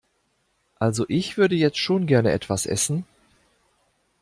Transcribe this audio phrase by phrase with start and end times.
[0.79, 3.05] Also ich würde jetzt schon gerne etwas essen.